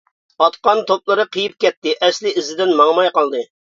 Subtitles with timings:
[0.45, 3.49] ئاتقان توپلىرى قېيىپ كەتتى-ئەسلى ئىزىدىن ماڭماي قالدى!